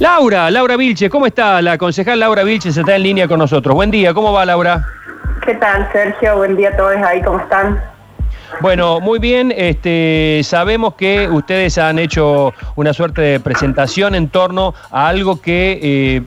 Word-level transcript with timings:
Laura, 0.00 0.50
Laura 0.50 0.78
Vilche, 0.78 1.10
¿cómo 1.10 1.26
está? 1.26 1.60
La 1.60 1.76
concejal 1.76 2.20
Laura 2.20 2.42
Vilches 2.42 2.74
está 2.74 2.96
en 2.96 3.02
línea 3.02 3.28
con 3.28 3.38
nosotros. 3.38 3.74
Buen 3.74 3.90
día, 3.90 4.14
¿cómo 4.14 4.32
va 4.32 4.46
Laura? 4.46 4.82
¿Qué 5.44 5.52
tal, 5.56 5.86
Sergio? 5.92 6.38
Buen 6.38 6.56
día 6.56 6.70
a 6.70 6.76
todos 6.78 6.96
ahí, 6.96 7.20
¿cómo 7.20 7.38
están? 7.38 7.78
Bueno, 8.62 8.98
muy 9.00 9.18
bien. 9.18 9.52
Este, 9.54 10.40
sabemos 10.42 10.94
que 10.94 11.28
ustedes 11.28 11.76
han 11.76 11.98
hecho 11.98 12.54
una 12.76 12.94
suerte 12.94 13.20
de 13.20 13.40
presentación 13.40 14.14
en 14.14 14.30
torno 14.30 14.72
a 14.90 15.06
algo 15.06 15.38
que 15.38 15.78
eh, 15.82 16.22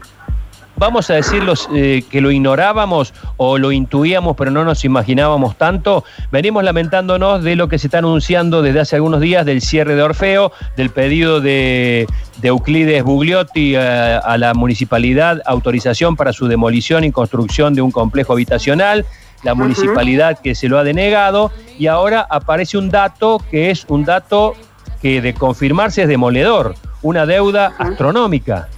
vamos 0.76 1.10
a 1.10 1.16
decirlo 1.16 1.54
eh, 1.74 2.04
que 2.10 2.21
lo 2.21 2.32
ignorábamos 2.32 3.14
o 3.38 3.58
lo 3.58 3.71
intuíamos, 3.71 4.36
pero 4.36 4.52
no 4.52 4.64
nos 4.64 4.86
imaginábamos 4.86 5.56
tanto. 5.56 6.04
Venimos 6.32 6.64
lamentándonos 6.64 7.44
de 7.44 7.56
lo 7.56 7.68
que 7.68 7.80
se 7.80 7.88
está 7.88 8.00
anunciando 8.00 8.62
desde 8.62 8.82
hace 8.82 8.96
algunos 8.96 9.21
días 9.21 9.46
del 9.46 9.62
cierre 9.62 9.96
de 9.96 10.04
Orfeo, 10.04 10.52
del 10.75 10.89
pedido 10.89 11.42
de, 11.42 12.07
Euclides 12.42 13.04
Bugliotti 13.04 13.75
a, 13.75 14.18
eh, 14.18 14.20
a 14.24 14.38
la 14.38 14.54
municipalidad 14.54 15.42
autorización 15.46 16.16
para 16.16 16.33
su 16.33 16.47
demolición 16.47 17.04
y 17.04 17.11
construcción 17.11 17.74
de 17.74 17.82
un 17.82 17.92
complejo 17.92 18.33
habitacional 18.33 19.05
la 19.44 19.54
municipalidad 19.54 20.39
que 20.39 20.55
se 20.55 20.69
lo 20.69 20.80
ha 20.80 20.83
denegado 20.83 21.52
y 21.78 21.88
ahora 21.88 22.25
aparece 22.30 22.78
un 22.78 22.89
dato 22.89 23.42
que 23.52 23.69
es 23.69 23.86
un 23.89 24.05
dato 24.05 24.55
que 25.02 25.21
de 25.21 25.33
confirmarse 25.33 26.04
es 26.04 26.08
demoledor, 26.08 26.75
una 27.02 27.25
deuda 27.25 27.74
astronómica. 27.78 28.69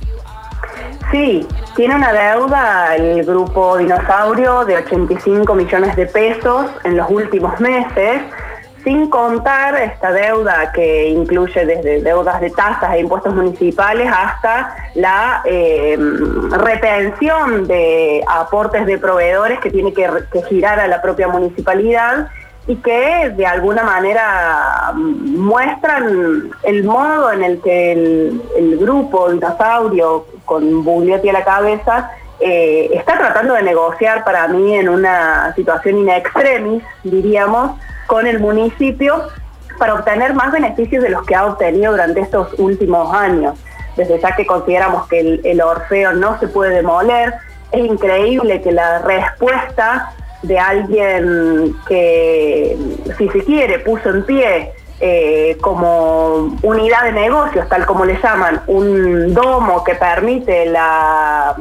Sí, 1.12 1.48
tiene 1.76 1.96
una 1.96 2.12
deuda 2.12 2.96
el 2.96 3.24
grupo 3.24 3.78
Dinosaurio 3.78 4.66
de 4.66 4.78
85 4.78 5.54
millones 5.54 5.96
de 5.96 6.08
pesos 6.08 6.68
en 6.84 6.98
los 6.98 7.10
últimos 7.10 7.60
meses 7.60 8.22
sin 8.86 9.10
contar 9.10 9.76
esta 9.82 10.12
deuda 10.12 10.72
que 10.72 11.10
incluye 11.10 11.66
desde 11.66 12.02
deudas 12.04 12.40
de 12.40 12.52
tasas 12.52 12.94
e 12.94 13.00
impuestos 13.00 13.34
municipales 13.34 14.08
hasta 14.16 14.76
la 14.94 15.42
eh, 15.44 15.98
retención 16.52 17.68
de 17.68 18.24
aportes 18.28 18.86
de 18.86 19.00
proveedores 19.00 19.60
que 19.60 19.72
tiene 19.72 19.92
que, 19.92 20.08
girar 20.48 20.80
a 20.80 20.88
la 20.88 21.02
propia 21.02 21.28
municipalidad 21.28 22.28
y 22.68 22.76
que 22.78 23.32
de 23.36 23.46
alguna 23.46 23.84
manera 23.84 24.92
muestran 24.96 26.52
el 26.64 26.84
modo 26.84 27.32
en 27.32 27.44
el 27.44 27.62
que 27.62 27.92
el, 27.92 28.78
grupo 28.80 29.30
Dinosaurio, 29.30 30.26
con 30.46 30.84
Bugliotti 30.84 31.30
a 31.30 31.34
la 31.34 31.44
cabeza, 31.44 32.12
eh, 32.40 32.90
está 32.94 33.18
tratando 33.18 33.54
de 33.54 33.64
negociar 33.64 34.24
para 34.24 34.48
mí 34.48 34.76
en 34.76 34.90
una 34.90 35.54
situación 35.56 36.00
in 36.00 36.10
extremis, 36.10 36.84
diríamos, 37.04 37.78
con 38.08 38.28
el 38.28 38.40
municipio 38.40 39.28
para 39.78 39.94
obtener 39.94 40.34
más 40.34 40.52
beneficios 40.52 41.04
de 41.04 41.10
los 41.10 41.26
que 41.26 41.36
ha 41.36 41.46
obtenido 41.46 41.92
durante 41.92 42.22
estos 42.22 42.54
últimos 42.58 43.14
años. 43.14 43.58
Desde 43.96 44.20
ya 44.20 44.36
que 44.36 44.46
consideramos 44.46 45.08
que 45.08 45.40
el, 45.44 45.62
Orfeo 45.62 46.14
no 46.14 46.38
se 46.40 46.48
puede 46.48 46.76
demoler, 46.76 47.34
es 47.72 47.86
increíble 47.86 48.62
que 48.62 48.72
la 48.72 49.00
respuesta 49.00 50.14
de 50.42 50.60
alguien 50.60 51.76
que, 51.88 52.78
si 53.18 53.30
se 53.30 53.44
quiere, 53.44 53.80
puso 53.80 54.10
en 54.10 54.26
pie 54.26 54.72
eh, 55.00 55.58
como 55.62 56.58
unidad 56.62 57.04
de 57.04 57.12
negocios, 57.12 57.68
tal 57.68 57.86
como 57.86 58.06
le 58.06 58.18
llaman, 58.22 58.62
un 58.68 59.34
domo 59.34 59.84
que 59.84 59.96
permite 59.96 60.68
la 60.68 61.56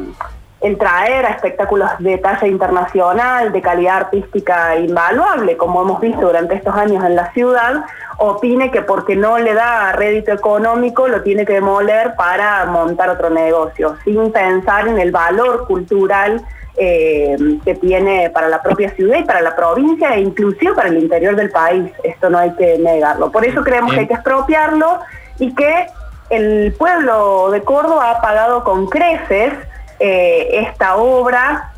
el 0.64 0.78
traer 0.78 1.26
a 1.26 1.28
espectáculos 1.28 1.90
de 1.98 2.16
talla 2.16 2.46
internacional, 2.46 3.52
de 3.52 3.60
calidad 3.60 3.96
artística 3.98 4.76
invaluable, 4.76 5.58
como 5.58 5.82
hemos 5.82 6.00
visto 6.00 6.22
durante 6.22 6.54
estos 6.54 6.74
años 6.74 7.04
en 7.04 7.16
la 7.16 7.30
ciudad, 7.34 7.84
opine 8.16 8.70
que 8.70 8.80
porque 8.80 9.14
no 9.14 9.38
le 9.38 9.52
da 9.52 9.92
rédito 9.92 10.32
económico 10.32 11.06
lo 11.06 11.20
tiene 11.20 11.44
que 11.44 11.52
demoler 11.52 12.14
para 12.16 12.64
montar 12.64 13.10
otro 13.10 13.28
negocio, 13.28 13.96
sin 14.04 14.32
pensar 14.32 14.88
en 14.88 14.98
el 14.98 15.12
valor 15.12 15.66
cultural 15.66 16.42
eh, 16.78 17.36
que 17.62 17.74
tiene 17.74 18.30
para 18.30 18.48
la 18.48 18.62
propia 18.62 18.88
ciudad 18.94 19.18
y 19.18 19.24
para 19.24 19.42
la 19.42 19.54
provincia 19.54 20.14
e 20.14 20.20
inclusive 20.20 20.72
para 20.72 20.88
el 20.88 20.96
interior 20.96 21.36
del 21.36 21.50
país. 21.50 21.92
Esto 22.02 22.30
no 22.30 22.38
hay 22.38 22.52
que 22.52 22.78
negarlo. 22.78 23.30
Por 23.30 23.44
eso 23.44 23.62
creemos 23.62 23.92
que 23.92 24.00
hay 24.00 24.06
que 24.06 24.14
expropiarlo 24.14 25.00
y 25.38 25.54
que 25.54 25.88
el 26.30 26.72
pueblo 26.78 27.50
de 27.50 27.60
Córdoba 27.60 28.12
ha 28.12 28.22
pagado 28.22 28.64
con 28.64 28.86
creces 28.86 29.52
eh, 30.00 30.48
esta 30.52 30.96
obra, 30.96 31.72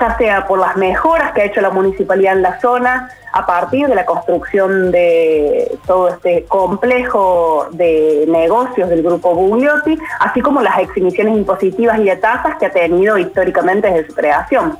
ya 0.00 0.16
sea 0.16 0.46
por 0.46 0.58
las 0.58 0.76
mejoras 0.76 1.32
que 1.32 1.42
ha 1.42 1.44
hecho 1.44 1.60
la 1.60 1.70
municipalidad 1.70 2.34
en 2.34 2.42
la 2.42 2.60
zona, 2.60 3.10
a 3.32 3.44
partir 3.44 3.86
de 3.86 3.94
la 3.94 4.06
construcción 4.06 4.90
de 4.90 5.78
todo 5.86 6.08
este 6.08 6.44
complejo 6.44 7.68
de 7.72 8.24
negocios 8.28 8.88
del 8.88 9.02
grupo 9.02 9.34
Bugliotti, 9.34 9.98
así 10.20 10.40
como 10.40 10.62
las 10.62 10.78
exhibiciones 10.78 11.36
impositivas 11.36 11.98
y 11.98 12.04
de 12.04 12.16
tasas 12.16 12.56
que 12.58 12.66
ha 12.66 12.72
tenido 12.72 13.18
históricamente 13.18 13.90
desde 13.90 14.08
su 14.08 14.14
creación. 14.14 14.78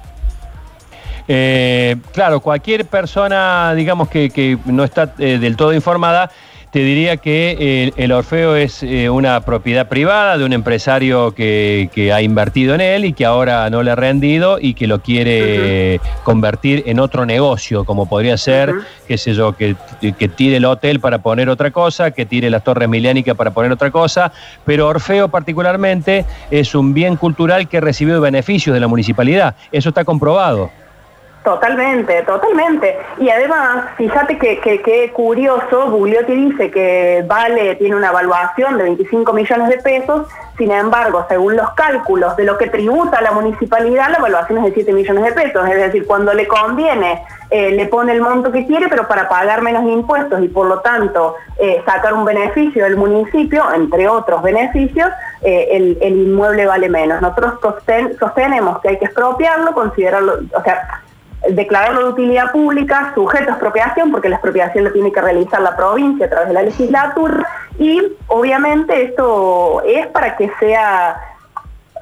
Eh, 1.28 1.96
claro, 2.12 2.40
cualquier 2.40 2.86
persona, 2.86 3.74
digamos, 3.74 4.08
que, 4.08 4.58
no 4.64 4.84
está 4.84 5.12
eh, 5.18 5.38
del 5.38 5.56
todo 5.56 5.72
informada, 5.74 6.30
te 6.70 6.80
diría 6.80 7.16
que 7.16 7.92
el, 7.96 8.12
Orfeo 8.12 8.56
es 8.56 8.82
eh, 8.82 9.08
una 9.08 9.40
propiedad 9.40 9.88
privada 9.88 10.36
de 10.36 10.44
un 10.44 10.52
empresario 10.52 11.32
que, 11.32 11.88
ha 12.12 12.22
invertido 12.22 12.74
en 12.74 12.80
él 12.80 13.04
y 13.04 13.12
que 13.12 13.24
ahora 13.24 13.68
no 13.70 13.82
le 13.82 13.90
ha 13.90 13.94
rendido 13.94 14.58
y 14.60 14.74
que 14.74 14.86
lo 14.86 15.00
quiere 15.00 16.00
convertir 16.22 16.82
en 16.86 17.00
otro 17.00 17.26
negocio, 17.26 17.84
como 17.84 18.08
podría 18.08 18.36
ser, 18.36 18.74
qué 19.08 19.18
sé 19.18 19.34
yo, 19.34 19.56
que, 19.56 19.76
que, 20.00 20.28
tire 20.28 20.56
el 20.56 20.64
hotel 20.64 21.00
para 21.00 21.18
poner 21.18 21.48
otra 21.48 21.70
cosa, 21.70 22.10
que 22.10 22.26
tire 22.26 22.50
las 22.50 22.64
torres 22.64 22.88
miliánicas 22.88 23.36
para 23.36 23.52
poner 23.52 23.72
otra 23.72 23.90
cosa, 23.90 24.32
pero 24.64 24.88
Orfeo 24.88 25.28
particularmente 25.28 26.24
es 26.50 26.74
un 26.74 26.94
bien 26.94 27.16
cultural 27.16 27.68
que 27.68 27.78
ha 27.78 27.80
recibido 27.80 28.20
beneficios 28.20 28.74
de 28.74 28.80
la 28.80 28.88
municipalidad. 28.88 29.54
Eso 29.72 29.88
está 29.90 30.04
comprobado. 30.04 30.70
Totalmente, 31.46 32.24
totalmente. 32.24 32.98
Y 33.18 33.30
además, 33.30 33.84
fíjate 33.96 34.36
que, 34.36 34.58
que, 34.58 35.12
curioso, 35.12 35.86
Bugliotti 35.92 36.34
dice 36.34 36.72
que 36.72 37.24
Vale 37.24 37.76
tiene 37.76 37.94
una 37.94 38.08
evaluación 38.08 38.76
de 38.76 38.82
25 38.82 39.32
millones 39.32 39.68
de 39.68 39.76
pesos, 39.76 40.26
sin 40.58 40.72
embargo, 40.72 41.24
según 41.28 41.54
los 41.54 41.70
cálculos 41.74 42.36
de 42.36 42.42
lo 42.42 42.58
que 42.58 42.66
tributa 42.66 43.20
la 43.20 43.30
municipalidad, 43.30 44.10
la 44.10 44.18
evaluación 44.18 44.58
es 44.58 44.64
de 44.64 44.74
7 44.74 44.92
millones 44.92 45.22
de 45.22 45.32
pesos. 45.40 45.68
Es 45.68 45.76
decir, 45.76 46.04
cuando 46.04 46.34
le 46.34 46.48
conviene, 46.48 47.22
eh, 47.50 47.70
le 47.70 47.86
pone 47.86 48.10
el 48.10 48.22
monto 48.22 48.50
que 48.50 48.66
quiere, 48.66 48.88
pero 48.88 49.06
para 49.06 49.28
pagar 49.28 49.62
menos 49.62 49.84
impuestos 49.84 50.42
y 50.42 50.48
por 50.48 50.66
lo 50.66 50.80
tanto 50.80 51.36
eh, 51.60 51.80
sacar 51.86 52.12
un 52.14 52.24
beneficio 52.24 52.82
del 52.82 52.96
municipio, 52.96 53.72
entre 53.72 54.08
otros 54.08 54.42
beneficios, 54.42 55.10
eh, 55.42 55.68
el, 55.70 55.96
el, 56.00 56.16
inmueble 56.26 56.66
vale 56.66 56.88
menos. 56.88 57.22
Nosotros 57.22 57.60
sostenemos 58.18 58.80
que 58.80 58.88
hay 58.88 58.98
que 58.98 59.04
expropiarlo, 59.04 59.72
considerarlo, 59.74 60.40
o 60.52 60.62
sea, 60.64 61.02
declararlo 61.50 62.04
de 62.04 62.08
utilidad 62.10 62.52
pública, 62.52 63.12
sujeto 63.14 63.50
a 63.50 63.52
expropiación, 63.52 64.10
porque 64.10 64.28
la 64.28 64.36
expropiación 64.36 64.84
lo 64.84 64.92
tiene 64.92 65.12
que 65.12 65.20
realizar 65.20 65.60
la 65.60 65.76
provincia 65.76 66.26
a 66.26 66.30
través 66.30 66.48
de 66.48 66.54
la 66.54 66.62
legislatura, 66.62 67.46
y 67.78 68.02
obviamente 68.28 69.04
esto 69.04 69.82
es 69.84 70.06
para 70.08 70.36
que 70.36 70.50
sea 70.58 71.16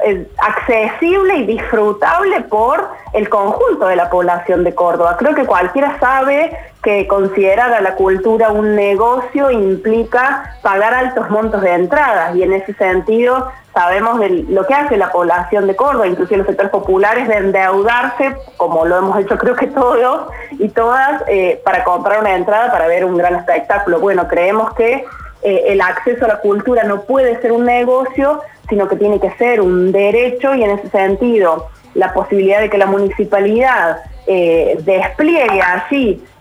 eh, 0.05 0.29
accesible 0.39 1.37
y 1.37 1.47
disfrutable 1.47 2.41
por 2.43 2.89
el 3.13 3.29
conjunto 3.29 3.87
de 3.87 3.97
la 3.97 4.11
población 4.11 4.65
de 4.65 4.75
Córdoba. 4.75 5.17
Creo 5.17 5.35
que 5.35 5.47
cualquiera 5.47 5.99
sabe 6.01 6.57
que 6.83 7.07
considerar 7.07 7.73
a 7.73 7.81
la 7.81 7.95
cultura 7.95 8.51
un 8.51 8.75
negocio 8.75 9.51
implica 9.51 10.57
pagar 10.63 10.95
altos 10.95 11.31
montos 11.31 11.63
de 11.63 11.73
entradas 11.73 12.35
y 12.35 12.43
en 12.43 12.53
ese 12.53 12.75
sentido 12.75 13.51
sabemos 13.75 14.21
de 14.21 14.31
lo 14.49 14.67
que 14.67 14.75
hace 14.75 14.97
la 14.97 15.11
población 15.11 15.67
de 15.67 15.77
Córdoba, 15.77 16.07
inclusive 16.07 16.39
los 16.39 16.47
sectores 16.47 16.71
populares, 16.71 17.29
de 17.29 17.35
endeudarse, 17.35 18.37
como 18.57 18.87
lo 18.87 18.97
hemos 18.99 19.19
hecho 19.19 19.37
creo 19.39 19.57
que 19.57 19.67
todos 19.67 20.29
y 20.53 20.69
todas, 20.69 21.23
eh, 21.29 21.61
para 21.65 21.85
comprar 21.85 22.21
una 22.21 22.35
entrada 22.35 22.71
para 22.71 22.87
ver 22.87 23.05
un 23.05 23.17
gran 23.17 23.35
espectáculo. 23.35 24.01
Bueno, 24.01 24.27
creemos 24.29 24.73
que 24.75 25.05
eh, 25.43 25.65
el 25.69 25.81
acceso 25.81 26.25
a 26.25 26.29
la 26.29 26.39
cultura 26.39 26.85
no 26.85 27.03
puede 27.03 27.41
ser 27.43 27.53
un 27.53 27.67
negocio, 27.67 28.41
sino 28.69 28.89
que 28.89 28.97
tiene 28.97 29.21
que 29.21 29.31
ser 29.33 29.61
un 29.61 29.93
derecho 29.93 30.55
y 30.55 30.65
en 30.65 30.71
ese 30.71 30.89
sentido 30.89 31.69
la 31.95 32.13
posibilidad 32.13 32.61
de 32.61 32.71
que 32.71 32.79
la 32.79 32.87
municipalidad 32.87 33.99
eh, 34.27 34.79
despliegue 34.81 35.61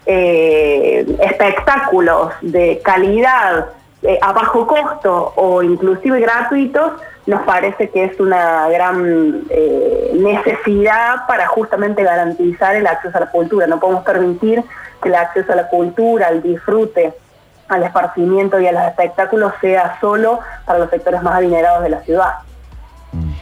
eh, 0.06 1.06
espectáculos 1.19 2.31
de 2.41 2.81
calidad 2.83 3.68
eh, 4.03 4.19
a 4.21 4.33
bajo 4.33 4.67
costo 4.67 5.33
o 5.35 5.63
inclusive 5.63 6.19
gratuitos, 6.19 6.94
nos 7.25 7.41
parece 7.44 7.89
que 7.89 8.03
es 8.03 8.19
una 8.19 8.67
gran 8.67 9.47
necesidad 10.13 11.25
para 11.27 11.47
justamente 11.47 12.03
garantizar 12.03 12.75
el 12.75 12.85
acceso 12.85 13.17
a 13.17 13.21
la 13.21 13.31
cultura. 13.31 13.65
No 13.65 13.79
podemos 13.79 14.03
permitir 14.03 14.61
que 15.01 15.09
el 15.09 15.15
acceso 15.15 15.53
a 15.53 15.55
la 15.55 15.67
cultura, 15.69 16.27
al 16.27 16.41
disfrute, 16.41 17.13
al 17.69 17.83
esparcimiento 17.83 18.59
y 18.59 18.67
a 18.67 18.71
los 18.71 18.83
espectáculos 18.83 19.53
sea 19.61 19.97
solo 20.01 20.39
para 20.65 20.79
los 20.79 20.89
sectores 20.89 21.21
más 21.21 21.35
adinerados 21.35 21.83
de 21.83 21.89
la 21.89 22.01
ciudad. 22.01 22.33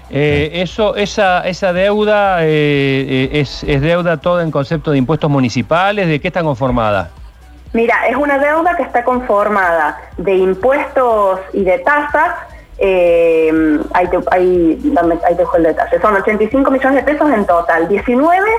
Eh, 0.10 0.62
eso, 0.62 0.96
esa, 0.98 1.48
esa 1.48 1.72
deuda 1.72 2.44
eh, 2.44 3.30
eh, 3.32 3.40
es, 3.40 3.62
deuda 3.82 4.18
todo 4.18 4.42
en 4.42 4.52
concepto 4.52 4.92
de 4.92 4.98
impuestos 4.98 5.30
municipales. 5.30 6.08
¿De 6.08 6.20
qué 6.20 6.28
está 6.28 6.44
conformada? 6.44 7.12
Mira, 7.74 8.08
es 8.08 8.16
una 8.16 8.38
deuda 8.38 8.76
que 8.76 8.84
está 8.84 9.04
conformada 9.04 10.00
de 10.18 10.36
impuestos 10.36 11.40
y 11.54 11.64
de 11.64 11.80
tasas. 11.80 12.36
Eh, 12.78 13.80
ahí, 13.94 14.08
te, 14.08 14.20
ahí, 14.32 14.94
dejo 15.38 15.58
el 15.58 15.64
detalle, 15.64 16.02
son 16.02 16.16
85 16.16 16.72
millones 16.72 17.06
de 17.06 17.12
pesos 17.12 17.32
en 17.32 17.46
total, 17.46 17.88
19 17.88 18.50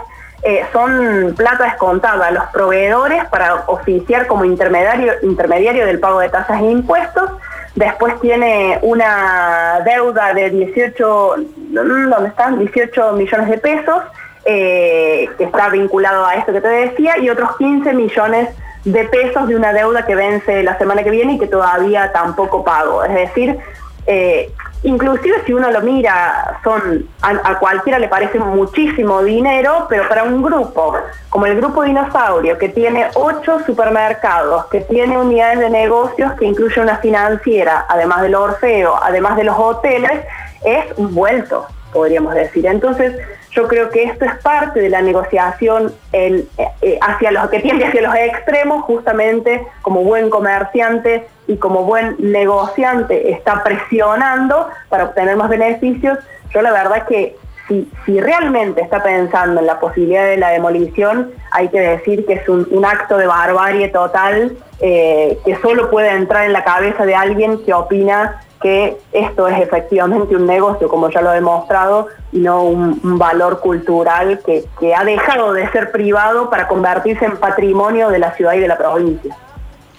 eh, 0.44 0.66
son 0.72 1.34
plata 1.36 1.64
descontada 1.64 2.26
a 2.26 2.30
los 2.32 2.44
proveedores 2.46 3.24
para 3.26 3.62
oficiar 3.66 4.26
como 4.26 4.44
intermediario, 4.44 5.12
intermediario 5.22 5.86
del 5.86 6.00
pago 6.00 6.18
de 6.18 6.30
tasas 6.30 6.60
e 6.60 6.64
impuestos, 6.64 7.30
después 7.76 8.20
tiene 8.20 8.76
una 8.82 9.80
deuda 9.84 10.34
de 10.34 10.50
18, 10.50 11.34
¿dónde 11.70 12.28
están? 12.28 12.58
18 12.58 13.12
millones 13.12 13.50
de 13.50 13.58
pesos, 13.58 14.02
eh, 14.44 15.28
que 15.38 15.44
está 15.44 15.68
vinculado 15.68 16.26
a 16.26 16.34
esto 16.34 16.52
que 16.52 16.60
te 16.60 16.68
decía, 16.68 17.18
y 17.18 17.30
otros 17.30 17.56
15 17.58 17.92
millones 17.92 18.48
de 18.84 19.04
pesos 19.04 19.48
de 19.48 19.56
una 19.56 19.72
deuda 19.72 20.04
que 20.04 20.14
vence 20.14 20.62
la 20.62 20.76
semana 20.78 21.02
que 21.04 21.10
viene 21.10 21.34
y 21.34 21.38
que 21.38 21.46
todavía 21.46 22.10
tampoco 22.12 22.64
pago. 22.64 23.04
Es 23.04 23.14
decir, 23.14 23.58
eh, 24.06 24.52
inclusive 24.82 25.42
si 25.46 25.52
uno 25.52 25.70
lo 25.70 25.80
mira, 25.80 26.58
son 26.64 27.06
a, 27.22 27.58
cualquiera 27.58 27.98
le 27.98 28.08
parece 28.08 28.38
muchísimo 28.38 29.22
dinero, 29.22 29.86
pero 29.88 30.08
para 30.08 30.24
un 30.24 30.42
grupo 30.42 30.96
como 31.28 31.46
el 31.46 31.56
grupo 31.56 31.82
Dinosaurio, 31.84 32.58
que 32.58 32.68
tiene 32.68 33.06
ocho 33.14 33.60
supermercados, 33.64 34.66
que 34.66 34.80
tiene 34.80 35.16
unidades 35.16 35.60
de 35.60 35.70
negocios, 35.70 36.32
que 36.32 36.44
incluye 36.44 36.80
una 36.80 36.96
financiera, 36.96 37.86
además 37.88 38.22
del 38.22 38.34
Orfeo, 38.34 38.98
además 39.00 39.36
de 39.36 39.44
los 39.44 39.56
hoteles, 39.56 40.24
es 40.64 40.86
un 40.96 41.14
vuelto, 41.14 41.66
podríamos 41.92 42.34
decir. 42.34 42.66
Entonces, 42.66 43.14
yo 43.52 43.68
creo 43.68 43.90
que 43.90 44.04
esto 44.04 44.24
es 44.24 44.34
parte 44.38 44.80
de 44.80 44.88
la 44.88 45.02
negociación 45.02 45.92
eh, 46.12 46.46
eh, 46.80 46.98
hacia 47.00 47.30
los 47.32 47.50
que 47.50 47.60
tiende 47.60 47.84
hacia 47.84 48.02
los 48.02 48.14
extremos, 48.14 48.84
justamente 48.84 49.66
como 49.82 50.02
buen 50.02 50.30
comerciante 50.30 51.26
y 51.46 51.56
como 51.56 51.84
buen 51.84 52.16
negociante 52.18 53.30
está 53.30 53.62
presionando 53.62 54.68
para 54.88 55.04
obtener 55.04 55.36
más 55.36 55.50
beneficios. 55.50 56.18
Yo 56.50 56.62
la 56.62 56.72
verdad 56.72 57.06
que 57.06 57.36
si, 57.68 58.20
realmente 58.20 58.80
está 58.82 59.02
pensando 59.02 59.60
en 59.60 59.66
la 59.66 59.80
posibilidad 59.80 60.26
de 60.26 60.36
la 60.36 60.50
demolición, 60.50 61.30
hay 61.50 61.68
que 61.68 61.80
decir 61.80 62.26
que 62.26 62.34
es 62.34 62.48
un, 62.48 62.84
acto 62.84 63.16
de 63.16 63.26
barbarie 63.26 63.88
total 63.88 64.56
eh, 64.80 65.38
que 65.44 65.56
solo 65.56 65.90
puede 65.90 66.10
entrar 66.10 66.44
en 66.44 66.52
la 66.52 66.64
cabeza 66.64 67.06
de 67.06 67.14
alguien 67.14 67.64
que 67.64 67.72
opina 67.72 68.42
que 68.62 68.96
esto 69.12 69.48
es 69.48 69.60
efectivamente 69.60 70.36
un 70.36 70.46
negocio, 70.46 70.88
como 70.88 71.10
ya 71.10 71.20
lo 71.20 71.32
he 71.32 71.34
demostrado, 71.34 72.06
y 72.32 72.38
no 72.38 72.62
un, 72.62 73.18
valor 73.18 73.60
cultural 73.60 74.40
que, 74.46 74.94
ha 74.94 75.04
dejado 75.04 75.52
de 75.52 75.68
ser 75.70 75.90
privado 75.90 76.48
para 76.48 76.68
convertirse 76.68 77.24
en 77.24 77.36
patrimonio 77.36 78.08
de 78.08 78.18
la 78.18 78.32
ciudad 78.34 78.54
y 78.54 78.60
de 78.60 78.68
la 78.68 78.78
provincia. 78.78 79.36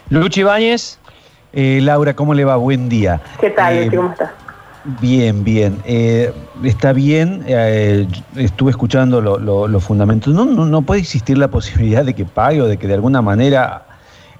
Luchi 0.09 0.41
Ibáñez. 0.41 0.99
Eh, 1.51 1.79
Laura, 1.83 2.15
¿cómo 2.15 2.33
le 2.33 2.45
va? 2.45 2.55
Buen 2.55 2.89
día. 2.89 3.21
¿Qué 3.39 3.51
tal? 3.51 3.77
Eh, 3.77 3.91
¿Cómo 3.95 4.09
estás? 4.09 4.31
Bien, 4.99 5.43
bien. 5.43 5.79
Eh, 5.85 6.33
está 6.63 6.91
bien, 6.93 7.45
estuve 8.35 8.71
escuchando 8.71 9.21
los 9.21 9.83
fundamentos. 9.83 10.33
No, 10.33 10.45
no, 10.45 10.81
puede 10.81 11.01
existir 11.01 11.37
la 11.37 11.47
posibilidad 11.47 12.03
de 12.03 12.13
que 12.13 12.25
pague 12.25 12.61
o 12.61 12.65
de 12.65 12.77
que 12.77 12.87
de 12.87 12.95
alguna 12.95 13.21
manera 13.21 13.83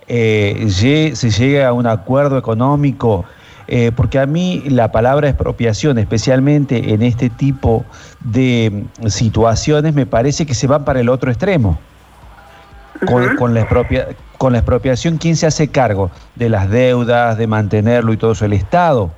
se 0.07 1.13
llegue 1.13 1.63
a 1.63 1.71
un 1.71 1.87
acuerdo 1.87 2.37
económico 2.37 3.23
eh, 3.75 3.91
porque 3.91 4.19
a 4.19 4.27
mí 4.27 4.61
la 4.67 4.91
palabra 4.91 5.27
expropiación, 5.27 5.97
especialmente 5.97 6.93
en 6.93 7.01
este 7.01 7.31
tipo 7.31 7.83
de 8.19 8.85
situaciones, 9.07 9.95
me 9.95 10.05
parece 10.05 10.45
que 10.45 10.53
se 10.53 10.67
van 10.67 10.85
para 10.85 10.99
el 10.99 11.09
otro 11.09 11.31
extremo. 11.31 11.79
Con, 13.07 13.55
la 13.55 13.67
con 14.37 14.53
la 14.53 14.59
expropiación, 14.59 15.17
¿quién 15.17 15.35
se 15.35 15.47
hace 15.47 15.69
cargo 15.69 16.11
de 16.35 16.49
las 16.49 16.69
deudas, 16.69 17.35
de 17.39 17.47
mantenerlo 17.47 18.13
y 18.13 18.17
todo 18.17 18.33
eso? 18.33 18.45
El 18.45 18.53
Estado. 18.53 19.09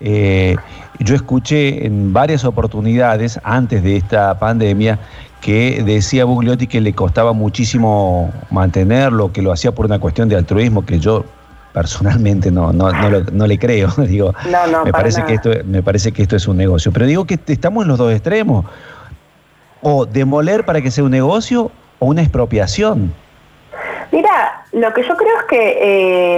Eh, 0.00 0.56
yo 1.00 1.14
escuché 1.14 1.84
en 1.84 2.14
varias 2.14 2.46
oportunidades 2.46 3.38
antes 3.44 3.82
de 3.82 3.98
esta 3.98 4.38
pandemia 4.38 4.98
que 5.42 5.82
decía 5.84 6.24
Bugliotti 6.24 6.68
que 6.68 6.80
le 6.80 6.94
costaba 6.94 7.34
muchísimo 7.34 8.32
mantenerlo, 8.50 9.30
que 9.30 9.42
lo 9.42 9.52
hacía 9.52 9.72
por 9.72 9.84
una 9.84 9.98
cuestión 9.98 10.30
de 10.30 10.36
altruismo, 10.36 10.86
que 10.86 10.98
yo 10.98 11.26
personalmente 11.74 12.52
no, 12.52 12.72
no, 12.72 12.90
no, 12.92 13.46
le 13.46 13.58
creo. 13.58 13.88
digo, 13.98 14.32
me, 14.84 14.92
parece 14.92 15.24
que 15.24 15.34
esto, 15.34 15.50
me 15.64 15.82
parece 15.82 16.12
que 16.12 16.22
esto 16.22 16.36
es 16.36 16.46
un 16.46 16.56
negocio. 16.56 16.92
Pero 16.92 17.04
digo 17.04 17.26
que 17.26 17.38
estamos 17.48 17.82
en 17.82 17.88
los 17.88 17.98
dos 17.98 18.12
extremos. 18.12 18.64
O 19.82 20.06
demoler 20.06 20.64
para 20.64 20.80
que 20.80 20.90
sea 20.90 21.04
un 21.04 21.10
negocio 21.10 21.70
o 21.98 22.06
una 22.06 22.22
expropiación. 22.22 23.12
Mira, 24.12 24.64
lo 24.72 24.94
que 24.94 25.02
yo 25.02 25.16
creo 25.16 25.36
es 25.40 25.44
que 25.48 25.78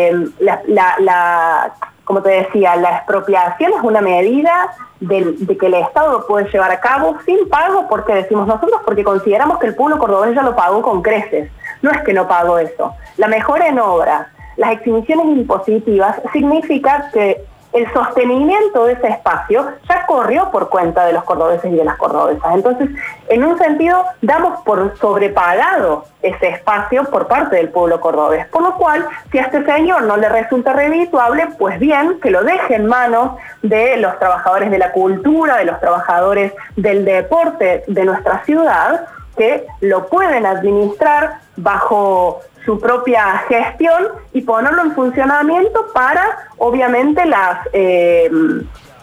eh, 0.08 0.26
la, 0.40 1.72
como 2.04 2.22
te 2.22 2.30
decía, 2.30 2.74
la 2.76 2.96
expropiación 2.96 3.72
es 3.74 3.82
una 3.82 4.00
medida 4.00 4.72
de, 5.00 5.34
de, 5.38 5.58
que 5.58 5.66
el 5.66 5.74
Estado 5.74 6.26
puede 6.26 6.50
llevar 6.50 6.72
a 6.72 6.80
cabo 6.80 7.18
sin 7.26 7.46
pago, 7.50 7.86
porque 7.88 8.14
decimos 8.14 8.48
nosotros, 8.48 8.80
porque 8.84 9.04
consideramos 9.04 9.58
que 9.58 9.66
el 9.66 9.74
pueblo 9.74 9.98
cordobés 9.98 10.34
ya 10.34 10.42
lo 10.42 10.56
pagó 10.56 10.80
con 10.80 11.02
creces. 11.02 11.50
No 11.82 11.90
es 11.90 12.00
que 12.00 12.14
no 12.14 12.26
pagó 12.26 12.58
eso. 12.58 12.94
La 13.18 13.28
mejora 13.28 13.68
en 13.68 13.78
obra, 13.78 14.30
las 14.56 14.72
exhibiciones 14.72 15.26
impositivas 15.26 16.20
significa 16.32 17.10
que 17.12 17.44
el 17.76 17.92
sostenimiento 17.92 18.86
de 18.86 18.94
ese 18.94 19.08
espacio 19.08 19.66
ya 19.86 20.06
corrió 20.06 20.50
por 20.50 20.70
cuenta 20.70 21.04
de 21.04 21.12
los 21.12 21.24
cordobeses 21.24 21.70
y 21.70 21.76
de 21.76 21.84
las 21.84 21.98
cordobesas. 21.98 22.54
Entonces, 22.54 22.88
en 23.28 23.44
un 23.44 23.58
sentido, 23.58 24.02
damos 24.22 24.62
por 24.62 24.96
sobrepagado 24.98 26.06
ese 26.22 26.48
espacio 26.48 27.04
por 27.04 27.26
parte 27.26 27.56
del 27.56 27.68
pueblo 27.68 28.00
cordobés. 28.00 28.46
Por 28.46 28.62
lo 28.62 28.76
cual, 28.76 29.06
si 29.30 29.38
a 29.38 29.42
este 29.42 29.62
señor 29.66 30.04
no 30.04 30.16
le 30.16 30.28
resulta 30.30 30.72
redituable, 30.72 31.48
pues 31.58 31.78
bien, 31.78 32.18
que 32.22 32.30
lo 32.30 32.42
deje 32.44 32.76
en 32.76 32.86
manos 32.86 33.32
de 33.62 33.98
los 33.98 34.18
trabajadores 34.18 34.70
de 34.70 34.78
la 34.78 34.92
cultura, 34.92 35.56
de 35.58 35.66
los 35.66 35.78
trabajadores 35.78 36.54
del 36.76 37.04
deporte 37.04 37.84
de 37.86 38.04
nuestra 38.04 38.42
ciudad, 38.44 39.06
que 39.36 39.66
lo 39.80 40.06
pueden 40.06 40.46
administrar 40.46 41.40
bajo 41.56 42.40
su 42.66 42.78
propia 42.78 43.44
gestión 43.48 44.08
y 44.32 44.42
ponerlo 44.42 44.82
en 44.82 44.92
funcionamiento 44.94 45.86
para, 45.94 46.48
obviamente, 46.58 47.24
las, 47.24 47.60
eh, 47.72 48.30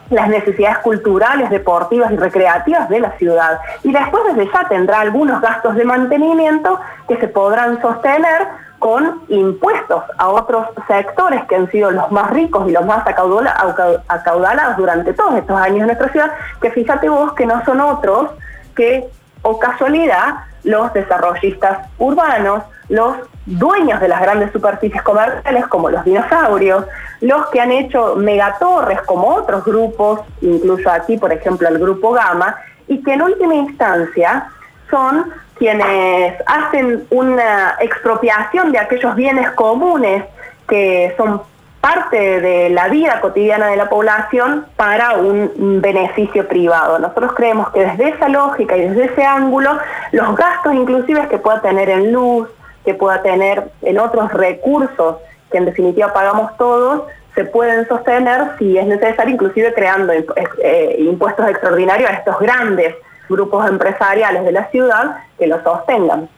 las 0.09 0.27
necesidades 0.27 0.79
culturales, 0.79 1.49
deportivas 1.49 2.11
y 2.11 2.17
recreativas 2.17 2.89
de 2.89 2.99
la 2.99 3.17
ciudad. 3.17 3.59
Y 3.83 3.91
después 3.91 4.23
desde 4.25 4.51
ya 4.51 4.67
tendrá 4.67 4.99
algunos 4.99 5.41
gastos 5.41 5.75
de 5.75 5.85
mantenimiento 5.85 6.79
que 7.07 7.17
se 7.17 7.27
podrán 7.27 7.81
sostener 7.81 8.47
con 8.83 9.21
impuestos 9.29 10.03
a 10.17 10.27
otros 10.27 10.67
sectores 10.87 11.45
que 11.45 11.55
han 11.55 11.71
sido 11.71 11.89
los 11.89 12.11
más 12.11 12.29
ricos 12.31 12.67
y 12.67 12.73
los 12.73 12.85
más 12.85 13.07
acaudalados 13.07 14.75
durante 14.75 15.13
todos 15.13 15.35
estos 15.35 15.57
años 15.57 15.79
en 15.79 15.85
nuestra 15.85 16.09
ciudad, 16.09 16.33
que 16.61 16.69
fíjate 16.69 17.07
vos 17.07 17.31
que 17.31 17.45
no 17.45 17.63
son 17.63 17.79
otros 17.79 18.31
que, 18.75 19.07
o 19.41 19.57
casualidad, 19.57 20.35
los 20.65 20.91
desarrollistas 20.91 21.87
urbanos, 21.97 22.63
los 22.89 23.15
dueños 23.45 23.99
de 23.99 24.07
las 24.07 24.21
grandes 24.21 24.51
superficies 24.51 25.01
comerciales 25.01 25.67
como 25.67 25.89
los 25.89 26.03
dinosaurios, 26.03 26.85
los 27.21 27.47
que 27.47 27.59
han 27.59 27.71
hecho 27.71 28.15
megatorres 28.15 29.01
como 29.01 29.27
otros 29.35 29.63
grupos, 29.65 30.21
incluso 30.41 30.89
aquí 30.89 31.17
por 31.17 31.31
ejemplo 31.31 31.67
el 31.67 31.79
grupo 31.79 32.11
Gama, 32.11 32.55
y 32.87 33.01
que 33.03 33.13
en 33.13 33.21
última 33.21 33.55
instancia 33.55 34.47
son 34.89 35.31
quienes 35.57 36.35
hacen 36.45 37.05
una 37.09 37.75
expropiación 37.79 38.71
de 38.71 38.79
aquellos 38.79 39.15
bienes 39.15 39.49
comunes 39.51 40.23
que 40.67 41.13
son 41.17 41.41
parte 41.83 42.39
de 42.39 42.69
la 42.69 42.87
vida 42.87 43.19
cotidiana 43.19 43.67
de 43.67 43.75
la 43.75 43.89
población 43.89 44.65
para 44.77 45.17
un 45.17 45.81
beneficio 45.81 46.47
privado. 46.47 46.97
Nosotros 46.97 47.33
creemos 47.33 47.71
que 47.71 47.81
desde 47.81 48.09
esa 48.09 48.29
lógica 48.29 48.77
y 48.77 48.87
desde 48.87 49.05
ese 49.05 49.25
ángulo, 49.25 49.77
los 50.13 50.33
gastos 50.35 50.73
inclusive 50.73 51.27
que 51.27 51.39
pueda 51.39 51.61
tener 51.61 51.89
en 51.89 52.13
luz, 52.13 52.47
que 52.85 52.93
pueda 52.93 53.21
tener 53.21 53.71
en 53.81 53.99
otros 53.99 54.31
recursos 54.33 55.17
que 55.51 55.57
en 55.57 55.65
definitiva 55.65 56.11
pagamos 56.13 56.55
todos, 56.57 57.03
se 57.35 57.45
pueden 57.45 57.87
sostener 57.87 58.57
si 58.59 58.77
es 58.77 58.85
necesario, 58.85 59.33
inclusive 59.33 59.73
creando 59.73 60.13
eh, 60.13 60.95
impuestos 60.99 61.47
extraordinarios 61.49 62.09
a 62.09 62.13
estos 62.13 62.39
grandes 62.39 62.95
grupos 63.29 63.67
empresariales 63.67 64.43
de 64.43 64.51
la 64.51 64.69
ciudad 64.69 65.17
que 65.37 65.47
lo 65.47 65.61
sostengan. 65.63 66.29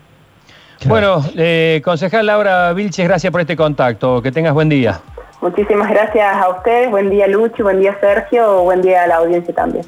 Bueno, 0.85 1.23
eh, 1.35 1.81
concejal 1.83 2.25
Laura 2.25 2.73
Vilches, 2.73 3.07
gracias 3.07 3.31
por 3.31 3.41
este 3.41 3.55
contacto. 3.55 4.21
Que 4.21 4.31
tengas 4.31 4.53
buen 4.53 4.69
día. 4.69 4.99
Muchísimas 5.41 5.89
gracias 5.89 6.35
a 6.35 6.49
ustedes. 6.49 6.89
Buen 6.91 7.09
día, 7.09 7.27
Lucho. 7.27 7.63
Buen 7.63 7.79
día, 7.79 7.97
Sergio. 7.99 8.63
Buen 8.63 8.81
día 8.81 9.03
a 9.03 9.07
la 9.07 9.15
audiencia 9.17 9.53
también. 9.53 9.85